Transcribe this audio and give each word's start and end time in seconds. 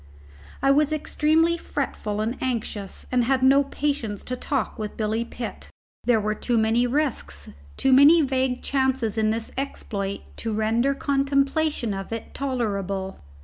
I 0.63 0.71
was 0.71 0.91
extremely 0.91 1.57
fretful 1.59 2.21
and 2.21 2.35
anxious 2.41 3.05
and 3.11 3.25
had 3.25 3.43
no 3.43 3.63
patience 3.65 4.23
to 4.23 4.35
talk 4.35 4.79
with 4.79 4.97
Billy 4.97 5.23
Pitt. 5.23 5.69
There 6.05 6.19
were 6.19 6.33
too 6.33 6.57
many 6.57 6.87
risks, 6.87 7.51
too 7.77 7.93
many 7.93 8.23
vague 8.23 8.63
chances 8.63 9.15
in 9.15 9.29
this 9.29 9.51
exploit 9.59 10.21
to 10.37 10.53
render 10.53 10.95
contemplation 10.95 11.93
of 11.93 12.11
it 12.11 12.33
tolerable. 12.33 13.19